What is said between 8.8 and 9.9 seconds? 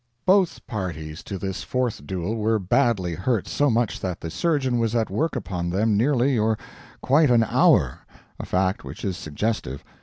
which is suggestive.